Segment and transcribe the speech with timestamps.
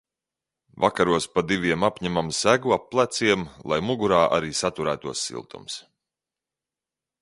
[0.85, 5.83] Vakaros pa diviem apņemam segu ap pleciem, lai mugurā arī saturētos siltums.